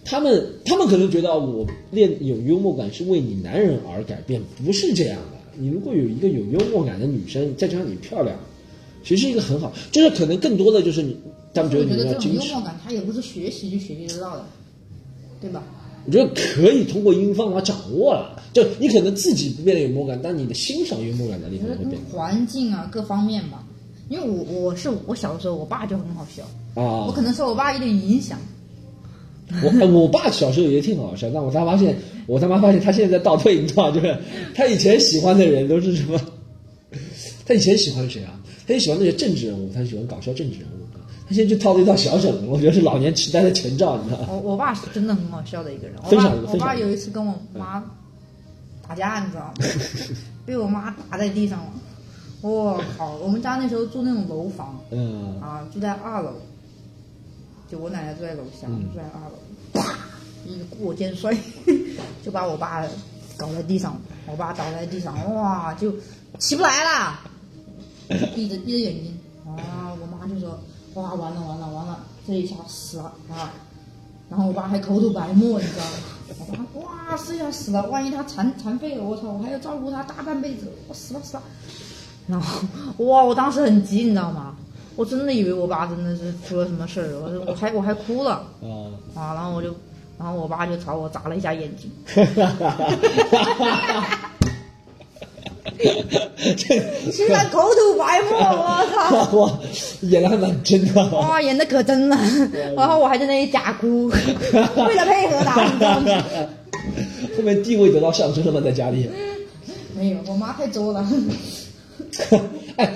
[0.05, 5.37] 他们，他们可能觉得我练有幽默感是为你男人而改变，不是这样的。
[5.57, 8.37] 你如果有一个有幽默感的女生，再加上你漂亮，
[9.03, 11.17] 其实是一个很好，就是可能更多的就是你，
[11.53, 12.53] 他们觉我得你觉得这种幽要矜持。
[12.53, 14.45] 默感，他也不是学习就学习得到的，
[15.41, 15.63] 对吧？
[16.09, 23.63] 我觉得可以通过音方法掌握了，就你可能自己不变得有幽默感，但你的欣赏幽默感能力会变环境啊各方面吧。
[24.09, 26.41] 因为我我是我小的时候，我爸就很好笑，
[26.81, 27.05] 啊。
[27.05, 28.39] 我可能受我爸一点影响。
[29.63, 31.95] 我哎 我爸小时候也挺好笑，但我他发现，
[32.25, 33.95] 我他妈发现他现在在倒退，你知道吗？
[33.95, 34.17] 就是
[34.55, 36.19] 他以前喜欢的人都是什么？
[37.45, 38.41] 他以前喜欢谁啊？
[38.65, 40.78] 他就喜欢那些政治人物，他喜欢搞笑政治人物。
[41.29, 44.27] 他现在就套了一套小沈龙，我觉得是老年痴呆的前兆，你知道吗？
[44.31, 45.95] 我我爸是真的很好笑的一个人。
[46.03, 47.83] 我分爸享分享我爸有一次跟我妈
[48.87, 49.53] 打架，你知道吗？
[50.45, 51.71] 被我妈打在地上了。
[52.41, 53.15] 我靠！
[53.17, 56.31] 我们家那时候住那种楼房嗯啊，住在二楼，
[57.69, 59.37] 就我奶奶住在楼下，嗯住在二楼，
[59.73, 59.93] 啪，
[60.47, 61.37] 一个过肩摔，
[62.25, 62.83] 就把我爸
[63.37, 65.93] 搞在地上，我爸倒在地上，哇，就
[66.39, 67.19] 起不来了，
[68.33, 70.57] 闭着闭着眼睛，啊，我妈就说，
[70.95, 73.51] 哇，完了完了完了，这一下死了啊！
[74.29, 75.91] 然后我爸还口吐白沫，你知道吗？
[76.39, 81.43] 我爸哇，这下死了，万一他残残废了，我操，我还要照顾他大半辈子，我死了死了。
[82.27, 82.61] 然后
[83.05, 84.55] 哇，我当时很急，你知道吗？
[84.95, 89.33] 我真的以为我爸真的是出了什么事儿，我我还我还哭了啊，啊！
[89.33, 89.73] 然后我就，
[90.17, 91.89] 然后我爸就朝我眨了一下眼睛。
[97.15, 99.37] 居然口吐白沫，我操！
[99.37, 99.59] 哇，
[100.01, 101.09] 演的还蛮真的。
[101.09, 102.17] 哇，演的可真了。
[102.75, 106.23] 然后我还在那里假哭，为了配合他，你知道吗？
[107.37, 108.59] 后面地位得到上升了吗？
[108.61, 109.09] 在家里？
[109.95, 111.07] 没有，我妈太作了。
[112.75, 112.93] 哎，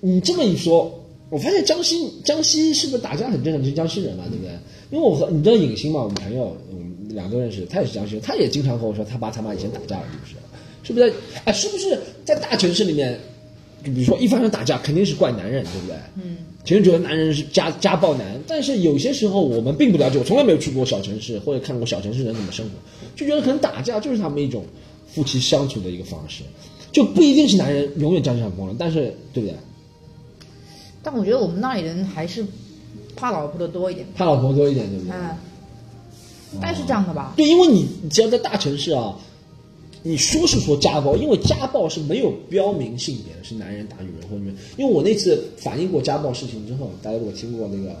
[0.00, 3.62] 你这么一说，我发现江西江西是不是打架很正常？
[3.62, 4.52] 你是江西人嘛，对不对？
[4.90, 10.34] 因为我和你知道影星嘛，我们朋友，我们俩都认识，他也是江西人，他也经常和我说他爸他妈以前打架的故事。
[10.34, 10.36] 是
[10.92, 11.12] 不是？
[11.44, 13.18] 哎，是不是在大城市里面，
[13.84, 15.96] 就比如说一发生打架，肯定是怪男人，对不对？
[16.16, 16.36] 嗯。
[16.64, 22.72] 其实觉得男人是家家暴男，但是有些时候我们并不了解，我从来没有去过小城市或者看过小城市人怎么生活，
[23.14, 24.64] 就觉得可能打架就是他们一种
[25.06, 26.42] 夫妻相处的一个方式，
[26.90, 29.54] 就不一定是男人永远占上风了，但是对不对？
[31.04, 32.44] 但我觉得我们那里人还是
[33.14, 35.12] 怕老婆的多一点，怕老婆多一点，对不对？
[35.14, 37.32] 嗯，该是这样的吧？
[37.36, 39.16] 对，因为你只要在大城市啊。
[40.06, 44.54] 你说是说家暴，因为家暴是没有标明性别的，是男人打女人或女人。
[44.76, 47.96] 因为我那次反映过家暴事情之后，大家如果听过那个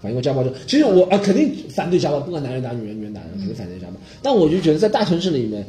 [0.00, 3.94] 反映过家暴之后，其实我啊肯定反对家暴，不管男人打女人，女人打男人，肯定反对家暴。
[4.22, 5.66] 但我就觉得在大城市里面，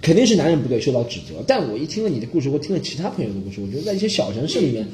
[0.00, 1.36] 肯定是男人不对，受到指责。
[1.46, 4.84] 但我一听了你的故事，我听了其他朋友的故事，我觉得在一些小城市里面，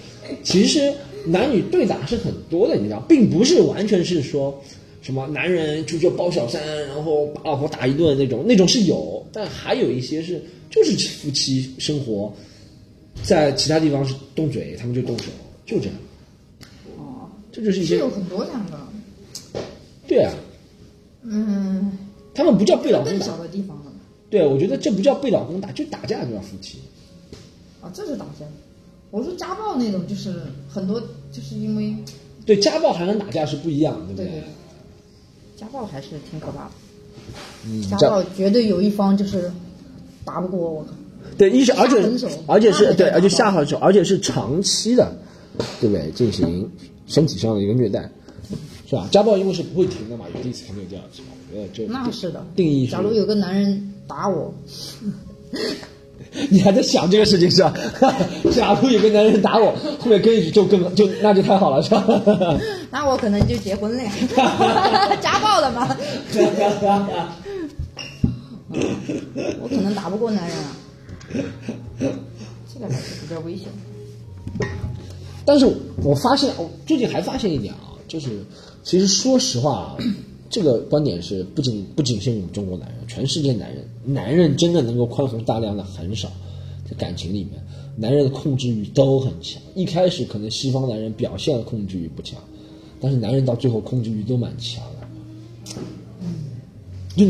[0.42, 0.92] 其实
[1.24, 4.62] 男女对打是很多的，你知道，并不是完全是说。
[5.08, 12.30] 什么男人出去包小三，然后把老婆打一顿那种，那种是有，但还有一些是就是夫妻生活，
[13.22, 15.30] 在其他地方是动嘴，他们就动手，
[15.64, 15.94] 就这样。
[16.98, 19.62] 哦，这就是一些有很多这样的。
[20.06, 20.30] 对啊。
[21.22, 21.90] 嗯。
[22.34, 23.18] 他们不叫被老公打。
[23.18, 23.92] 更小的地方了。
[24.28, 26.80] 对，我觉得这不叫被老公打，就打架就叫夫妻。
[27.80, 28.44] 啊，这是打架。
[29.10, 30.34] 我说家暴那种，就是
[30.68, 31.00] 很多
[31.32, 31.96] 就是因为。
[32.44, 34.42] 对，家暴还跟打架是不一样的，对不对？
[35.58, 36.70] 家暴还是挺可怕的，
[37.66, 39.50] 嗯，家暴绝对有一方就是
[40.24, 40.86] 打不过我。
[41.36, 41.96] 对，一是而且
[42.46, 45.12] 而且是对，而且下狠手，而且是长期的，
[45.80, 46.10] 对不对？
[46.12, 46.70] 进行
[47.06, 48.08] 身体上的一个虐待，
[48.86, 49.08] 是吧？
[49.10, 52.44] 家暴因为是不会停的嘛，有第一次肯定有第二次嘛，我觉得这那是的。
[52.54, 54.54] 定义，假如有个男人打我。
[56.50, 57.72] 你还在想这个事情是吧？
[58.54, 62.04] 假如有个男人打我，后面跟一句就更就那就太好了是吧？
[62.90, 64.12] 那我可能就结婚了呀，
[65.20, 65.96] 家暴了吗？
[69.62, 70.76] 我可能打不过男人啊，
[72.00, 73.66] 这个比较危险。
[75.46, 75.66] 但是
[76.02, 78.44] 我发现，我最近还发现一点啊，就是
[78.82, 79.96] 其实说实话啊。
[80.50, 86.30] 这个观点是不仅不仅限于我们中国男人，全世界男人，男人真的能够宽宏大量的很少，
[86.88, 87.62] 在感情里面，
[87.96, 89.60] 男人的控制欲都很强。
[89.74, 92.40] 一开始可能西方男人表现控制欲不强，
[92.98, 95.06] 但是男人到最后控制欲都蛮强的。
[97.14, 97.26] 就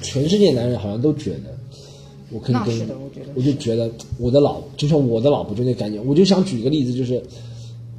[0.00, 1.56] 全世界男人好像都觉得，
[2.30, 2.88] 我可以跟，
[3.36, 7.22] 我就觉得我的老，就像我的老婆就那感觉，我就想举一个例子，就是。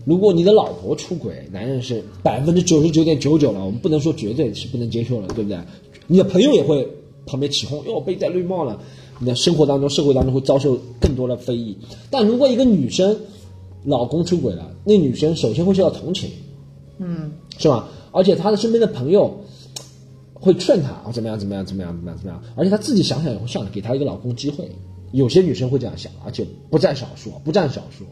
[0.05, 5.57] 如果你的老婆出轨，男人是百分之九十九点九九了，我们不能说绝对是不能接受了，对不对？
[6.07, 6.87] 你的朋友也会
[7.25, 8.79] 旁边起哄，哟，被戴绿帽了。
[9.19, 11.77] 你的生活当中、社会当中会遭受更多的非议。
[12.09, 13.17] 但如果一个女生
[13.85, 16.29] 老公出轨了，那女生首先会受到同情，
[16.97, 17.87] 嗯，是吧？
[18.11, 19.39] 而且她的身边的朋友
[20.33, 22.43] 会劝她啊，怎么样，怎么样，怎么样，怎么样，怎么样？
[22.55, 24.69] 而且她自己想想也会算了，给她一个老公机会。
[25.11, 28.03] 有些女生会这样想，而且不在少数，不占少数。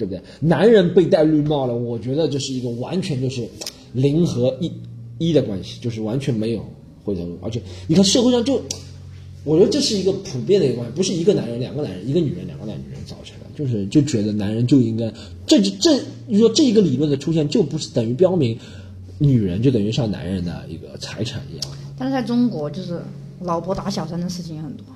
[0.00, 0.22] 对不对？
[0.40, 3.46] 男人被戴绿帽了，我觉得这是一个完全就是
[3.92, 4.72] 零和一
[5.18, 6.64] 一的关系，就是完全没有
[7.04, 7.38] 回头路。
[7.42, 8.62] 而且你看社会上就，
[9.44, 15.12] 我觉得这是一个普遍的一个关系，不是一个男人、两个男人、一个女人、两个男女人造成的，就是就觉得男人就应该，
[15.46, 18.58] 这这你说这一个理论的出现，就不是等于标明
[19.18, 21.64] 女人就等于像男人的一个财产一样。
[21.98, 23.02] 但是在中国，就是
[23.42, 24.86] 老婆打小三的事情也很多。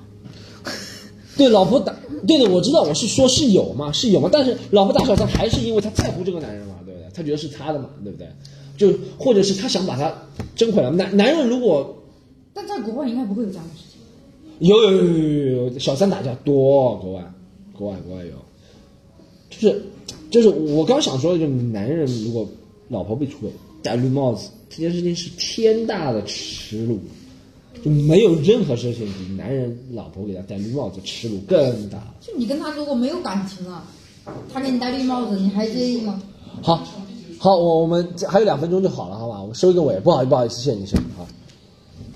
[1.37, 1.93] 对，老婆打，
[2.25, 7.09] 对的，我知道，我是说是有嘛，是有嘛，但是老婆打小三还是因为她在乎这个男人嘛，对不对？
[7.13, 8.27] 她觉得是他的嘛，对不对？
[8.77, 10.13] 就或者是她想把他
[10.55, 10.89] 争回来。
[10.91, 11.95] 男男人如果，
[12.53, 13.99] 但在国外应该不会有这样的事情。
[14.59, 17.33] 有有有有有有，小三打架多，国外，
[17.77, 18.31] 国外国外有，
[19.49, 19.81] 就是
[20.31, 22.47] 就是我刚想说的，就是男人如果
[22.87, 23.51] 老婆被出轨
[23.83, 26.97] 戴绿帽子，这件事情是天大的耻辱。
[27.85, 31.99] 就没有任何事情比男人老婆给他戴绿帽子耻辱更大。
[32.19, 33.83] 就你跟他如果没有感情了，
[34.51, 36.19] 他给你戴绿帽子，你还介意吗？
[36.63, 36.83] 好，
[37.37, 39.39] 好，我我们还有两分钟就好了，好吧？
[39.39, 41.29] 我们收一个尾，不好意思，不好意思，谢谢你，谢谢你啊。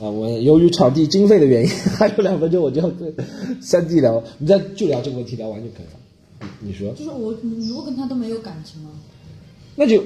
[0.02, 3.14] 啊，我由于场地经费的原因， 还有两分钟我就要跟
[3.62, 6.50] 三弟聊，你再就聊这个问题，聊完就可以了。
[6.62, 8.90] 你说，就是我，你如果跟他都没有感情了，
[9.76, 10.02] 那就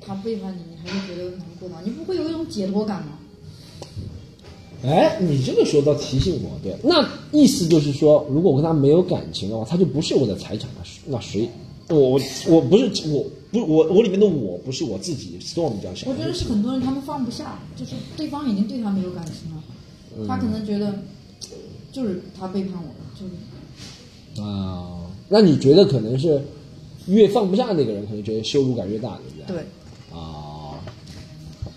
[0.00, 1.76] 他背叛你，你还会觉得难过吗？
[1.84, 3.17] 你不会有一种解脱感吗？
[4.84, 10.84] 哎，你这个时候倒提醒我，对，那意思就是说，如果我跟他没有感情的话，他就不是我的财产了。
[11.06, 11.48] 那谁？
[11.88, 16.10] 我我我不是我不我我里面的我不是我自己，storm 比较小。
[16.10, 20.94] 我觉得是很多人他们放不下，就是对方已经对他没有感情了，他可能觉得
[21.90, 26.40] 就是他背叛我了，就是啊，那你觉得可能是
[27.06, 29.56] 越放不下那个人，可能觉得羞辱感越大，对不对？
[29.56, 29.66] 对。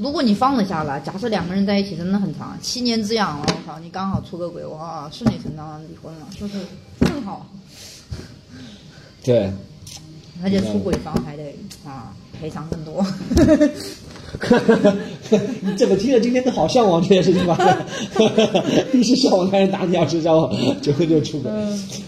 [0.02, 6.54] 啊，如果你放得下来，假设两个人在一起真的很长，七年之痒了，我靠，你刚好出个轨，哇，顺理成章地离婚了，就是
[7.00, 7.46] 正好？
[9.24, 9.52] 对。
[10.44, 13.06] 而且出轨方还得啊赔偿更多。
[15.62, 17.56] 你怎么听着今天都好向往这件事情吧？
[18.92, 21.52] 一是向往看人打你，二是向往结婚就出轨。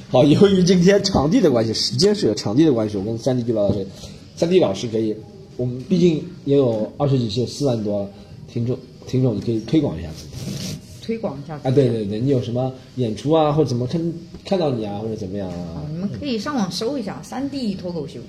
[0.10, 3.88] 好，由于今天场地的关系，时间是有场地的关系，我跟三弟就聊到这里。
[4.36, 5.16] 三弟老师可以，
[5.58, 8.10] 我们毕竟也有二十几期，四万多
[8.48, 10.78] 听众，听众你可以推广一下自己。
[11.06, 11.70] 推广一下啊！
[11.70, 14.14] 对对对，你有什么演出啊，或者怎么看
[14.46, 15.84] 看到你啊，或者怎么样啊？
[15.92, 18.22] 你们可以上网搜一下三 D 脱口秀，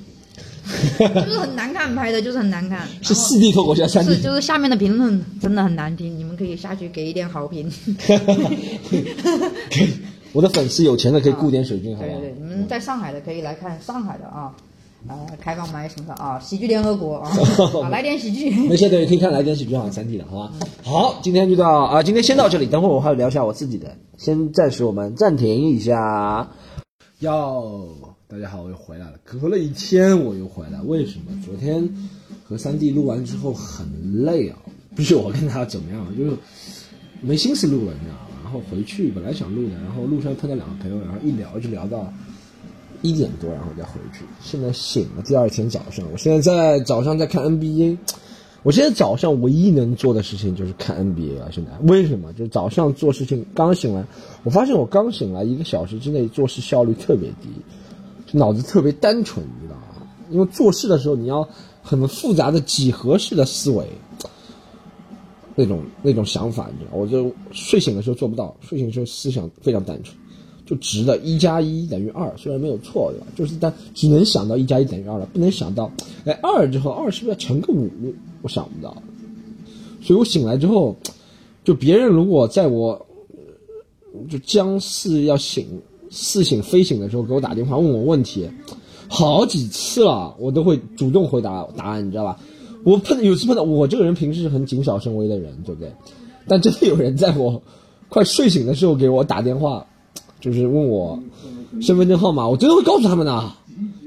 [0.98, 2.88] 就是很难看拍的，就是很难看。
[3.00, 7.70] 是四 D 脱口秀，三 D 就是下面的评论真的很难听，你们可以下去给一点好评。
[10.32, 12.08] 我的粉丝有钱的可以雇点水军，好吧？
[12.08, 14.52] 对对，你们在上海的可以来看上海的啊。
[15.06, 17.30] 呃，开放麦什么的啊，喜剧联合国 啊，
[17.90, 18.50] 来点喜剧。
[18.68, 20.52] 没事，对，可以看来点喜剧好三 D 的，好吧？
[20.82, 26.50] 好，今天就到啊，今天先到这里，等会儿我还要聊一下我自己的，先暂时我们暂停一下。
[27.18, 27.88] 哟，
[28.28, 31.38] 大家好，我又回来了，隔了一天我又回来，为什么？
[31.44, 31.86] 昨天
[32.48, 33.86] 和三 D 录完之后很
[34.24, 34.58] 累啊，
[34.96, 36.36] 不是我跟他怎么样，就是
[37.20, 38.20] 没心思录了，你知道吗？
[38.42, 42.10] 然后回去本来想录的，然后路上碰到两个朋友，然后一聊就聊到。
[43.04, 44.24] 一点多，然后再回去。
[44.42, 47.98] 现在醒了，第二天早上，我现在在早上在看 NBA。
[48.62, 51.50] 我现在早上唯一能做的事情就是看 NBA 啊！
[51.52, 52.32] 现在为什么？
[52.32, 54.02] 就是早上做事情刚醒来，
[54.42, 57.50] 我发现我刚醒来一个小时之内做事效率特别低，
[58.32, 60.08] 脑子特别单纯，你知道吗？
[60.30, 61.46] 因为做事的时候你要
[61.82, 63.86] 很复杂的几何式的思维，
[65.54, 70.16] 那种那种想法，你知道，我就睡醒的时候做不到，睡醒的时候思想非常单纯。
[70.66, 73.26] 就值的，一加一等于二，虽然没有错，对吧？
[73.36, 75.92] 就是但只能想到一加一等于二了，不能想到，
[76.24, 77.90] 哎，二之后二是不是要乘个五？
[78.40, 78.96] 我想不到。
[80.00, 80.96] 所以我醒来之后，
[81.64, 83.06] 就别人如果在我
[84.30, 85.66] 就将似要醒
[86.08, 88.48] 似醒非醒的时候给我打电话问我问题，
[89.06, 92.40] 好几次了，我都会主动回答答案，你知道吧？
[92.84, 95.92] 我碰有次碰到我这个人平时是很谨小慎微的人，对不对？
[96.48, 97.62] 但真的有人在我
[98.08, 99.86] 快睡醒的时候给我打电话。
[100.44, 101.18] 就是问我
[101.80, 103.52] 身份证号码，我真的会告诉他们的。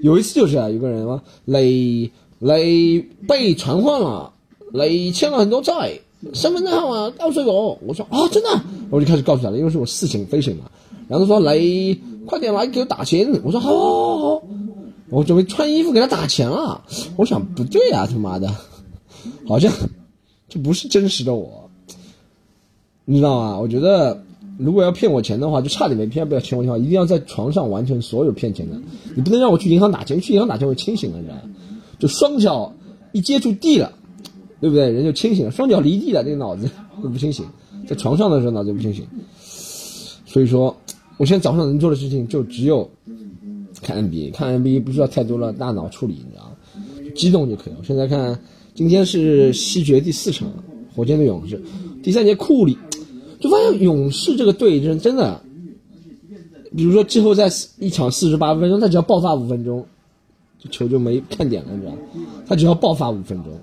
[0.04, 4.32] 有一次就是有个人说雷雷被传唤了，
[4.72, 6.00] 雷欠了很多债，
[6.34, 7.80] 身份证号码告诉我。
[7.88, 8.50] 我说啊，真的，
[8.92, 10.66] 我就开始告诉他了，因为是我似醒非醒嘛。
[11.08, 13.28] 然后他说雷，快点来给我打钱。
[13.44, 14.44] 我说好，好，好，
[15.10, 16.84] 我准备穿衣服给他打钱了。
[17.16, 18.48] 我想不对啊，他妈的，
[19.48, 19.74] 好像
[20.48, 21.68] 这不是真实的我，
[23.06, 23.58] 你知道吗？
[23.60, 24.22] 我觉得。
[24.58, 26.28] 如果要骗我钱的话，就差点没骗。
[26.28, 28.76] 不要骗我的话，一定要在床上完成所有骗钱的。
[29.16, 31.42] 你不能让我去银行打钱，去银行打钱我清醒了，你知道吗？
[32.00, 32.74] 就双脚
[33.12, 33.92] 一接触地了，
[34.60, 34.90] 对不对？
[34.90, 35.52] 人就清醒了。
[35.52, 36.70] 双脚离地了，这个脑子
[37.04, 37.46] 就不清醒。
[37.88, 39.06] 在床上的时候脑子不清醒。
[40.26, 40.76] 所以说，
[41.18, 42.90] 我现在早上能做的事情就只有
[43.82, 47.12] 看 NBA，看 NBA 不需要太多的大脑处理，你知道吗？
[47.16, 47.80] 激动就可以了。
[47.84, 48.40] 现在看，
[48.74, 50.48] 今天是西决第四场，
[50.96, 51.62] 火箭对勇士，
[52.02, 52.76] 第三节库里。
[53.48, 55.42] 就发现勇士这个队真真的，
[56.76, 57.48] 比如说季后赛
[57.80, 59.86] 一场四十八分钟，他只要爆发五分钟，
[60.60, 61.94] 这球就没看点了，你知道？
[62.46, 63.58] 他只要爆发五分钟，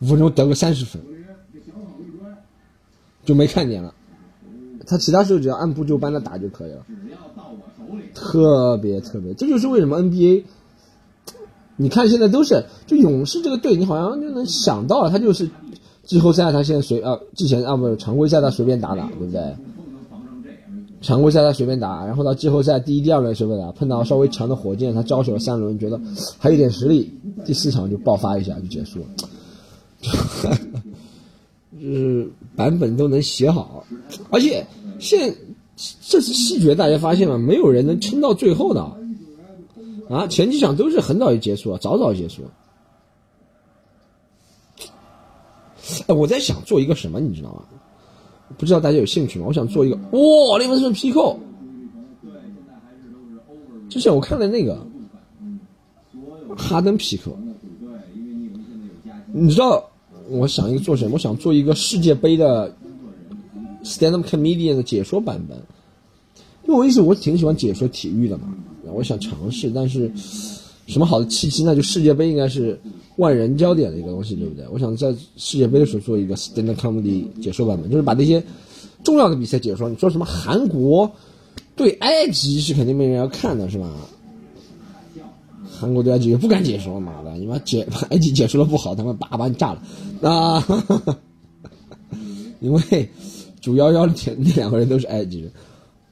[0.00, 1.00] 五分钟得个三十分，
[3.24, 3.94] 就没看点了。
[4.86, 6.84] 他其他时候只要按部就班的打就可以了，
[8.12, 10.44] 特别特别，这就是为什么 NBA，
[11.76, 15.48] 你看现在都是就勇士这个队，你好像就能想到，他就是。
[16.06, 19.42] 季后赛他现在随啊，之前啊不是常规赛他随便打打，对不对？
[21.02, 26.00] 常规赛他随便打，然后到季后赛第一、第二轮随便打，碰到稍微强的火箭，他交手了三轮，觉得
[26.38, 27.12] 还有点实力，
[27.44, 29.06] 第四场就爆发一下就结束了，
[31.80, 33.84] 就是版本都能写好，
[34.30, 34.66] 而且
[34.98, 35.34] 现
[36.08, 38.80] 这次细节大家发现了，没有人能撑到最后的，
[40.08, 42.50] 啊，前几场都是很早就结束了，早早结束了。
[46.06, 47.62] 哎，我在想做一个什么，你知道吗？
[48.56, 49.46] 不知道大家有兴趣吗？
[49.48, 51.38] 我想做一个哇，雷文森皮扣。
[53.88, 54.84] 之前我看了那个
[56.56, 57.30] 哈登皮克，
[59.32, 59.84] 你知道
[60.28, 61.12] 我想一个做什么？
[61.14, 62.74] 我想做一个世界杯的
[63.82, 65.56] stand up comedian 的解说版本，
[66.64, 68.54] 因为我一直我挺喜欢解说体育的嘛，
[68.92, 70.10] 我想尝试，但是
[70.86, 71.74] 什么好的契机呢？
[71.74, 72.80] 就世界杯应该是
[73.16, 74.64] 万人焦点的一个东西，对不对？
[74.72, 78.42] 我想在世界杯的时候做一个 stand comedy 解说版本，就是把那些
[79.04, 79.88] 重要的比赛解说。
[79.88, 81.10] 你说什么韩国？
[81.74, 83.90] 对埃及是肯定没人要看的，是吧？
[85.78, 89.82] 韩国对埃及也不敢解说，妈的，你妈解 埃及解说的不好，他们叭把你炸了
[90.30, 90.64] 啊！
[92.60, 93.10] 因为
[93.60, 94.14] 主要要那
[94.54, 95.52] 两个人都是埃及人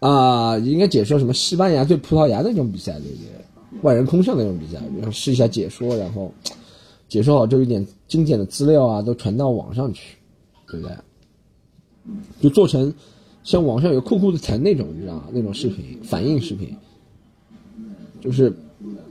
[0.01, 3.44] 啊，应该解说什么西班牙对葡萄牙那种比赛，对不对？
[3.83, 6.33] 万人空巷那种比赛，然后试一下解说，然后
[7.09, 10.17] 解说好之后，一点经典的资料啊都传到网上去，
[10.67, 10.97] 对不对？
[12.41, 12.93] 就做成。
[13.43, 15.25] 像网上有酷酷的弹那种，你知道吗？
[15.31, 16.75] 那种视频反应视频，
[18.19, 18.51] 就是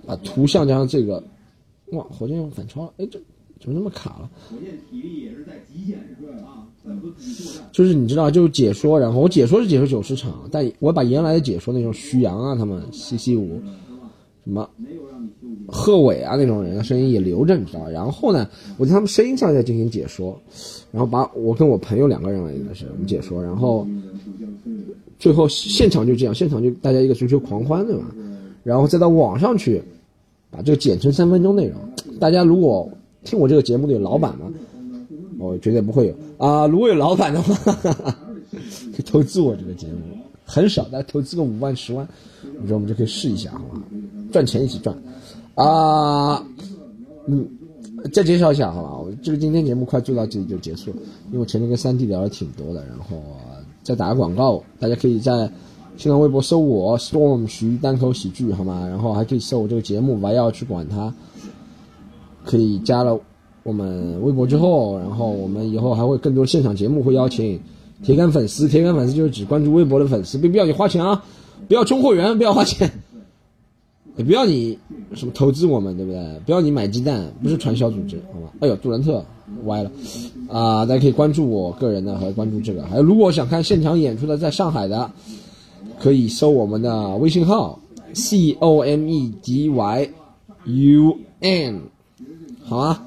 [0.07, 1.23] 把图像加上这个，
[1.91, 2.93] 哇，火箭反超了！
[2.97, 3.19] 哎，这
[3.59, 4.31] 怎么那么卡了？
[4.49, 6.67] 火箭体力也是在极限之中啊，
[7.71, 13.61] 就是你知道，就是解说，然后我解说是解说九十场，但我把原来的解说那种徐阳啊，他们 CC 五
[14.43, 14.69] 什么
[15.67, 20.39] 贺伟啊那种人的声音也留着，你知道然后呢，我在他们声音上再进行解说，
[20.91, 23.87] 然后把我跟我朋友两个人应该是我们解说，然后。
[25.19, 28.03] 最后现场就这样，现场就大家一个足球狂欢，对吧？
[28.61, 29.81] 然后再到网上去，
[30.51, 31.79] 把这个剪成三分钟内容。
[32.19, 32.89] 大家如果
[33.23, 34.51] 听我这个节目的有老板吗？
[35.39, 36.67] 我绝对不会有啊！
[36.67, 37.71] 如果有老板的话，哈
[38.03, 38.17] 哈
[38.91, 39.93] 可以投资我这个节目，
[40.43, 42.05] 很少，大家投资个五万、十万，
[42.57, 43.81] 我觉得我们就可以试一下，好吧？
[44.33, 44.93] 赚钱一起赚
[45.55, 46.45] 啊！
[47.27, 47.47] 嗯，
[48.11, 48.97] 再介绍一下，好吧？
[48.97, 53.23] 我这个今天节目快做到这里就结束了，因为我前面跟三弟聊的挺多的，然后。
[53.85, 55.51] 再打个广告，大家可以在
[55.97, 58.87] 新浪微博搜我 Storm 徐单口喜剧，好吗？
[58.87, 61.13] 然后还可以搜我这个节目，我要去管它。
[62.45, 63.19] 可以加了
[63.63, 67.59] 我们微博之后，然后我们以后还会更多现场节目会邀请
[68.01, 71.21] 铁杆粉丝，铁杆粉丝就是只关注微博的粉丝，并不要你花钱啊，
[71.67, 72.89] 不要充会员，不要花钱，
[74.15, 74.77] 也不要你
[75.15, 76.39] 什么投资我们，对不对？
[76.45, 78.53] 不要你买鸡蛋，不是传销组织，好吧？
[78.61, 79.23] 哎呦，杜兰特。
[79.65, 79.91] 歪了，
[80.47, 80.83] 啊！
[80.85, 85.11] 大家可以关注我个人的和关注这个，还有如果想看现场演出的，在上海的，
[85.99, 87.77] 可以搜我们的微信号
[88.13, 90.09] c o m e d y
[90.65, 91.81] u n，
[92.63, 93.05] 好啊。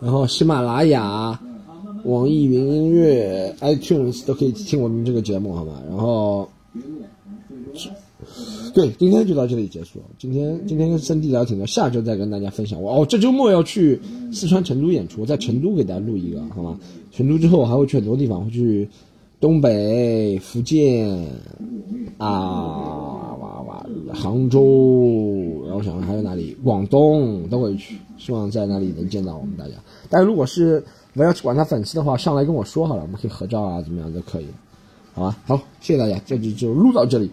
[0.00, 1.40] 然后喜马拉雅、
[2.04, 5.80] 网易云音乐、iTunes 都可以听我们这个节目，好吗？
[5.88, 6.46] 然后。
[8.72, 10.00] 对，今天就到这里结束。
[10.18, 12.80] 今天今天跟森弟聊挺多，下周再跟大家分享。
[12.80, 14.00] 我哦，这周末要去
[14.32, 16.78] 四川成都演出，在成都给大家录一个，好吗？
[17.10, 18.88] 成都之后我还会去很多地方，会去
[19.40, 21.08] 东北、福建
[22.18, 24.60] 啊，哇哇，杭州，
[25.64, 29.72] 然后我想想还有哪里，广东都会去，希望在那里能见到我们大家。
[30.08, 30.82] 但如果是
[31.14, 34.46] 我要去管他粉丝的话，上来跟我说好了，我们可以合照啊，怎么样都可以，
[35.12, 35.36] 好吧？
[35.44, 37.30] 好，谢谢大家，这就就录到这里。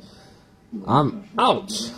[0.85, 1.91] I'm out.